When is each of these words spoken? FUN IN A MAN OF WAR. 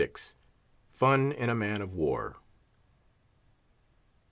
FUN 0.89 1.31
IN 1.31 1.49
A 1.49 1.53
MAN 1.53 1.79
OF 1.83 1.93
WAR. 1.93 2.37